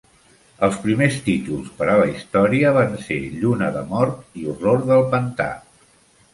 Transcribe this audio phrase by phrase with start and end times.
[0.67, 5.09] Els primers títols per a la història van ser "Lluna de mort" i "Horror del
[5.17, 5.51] pantà".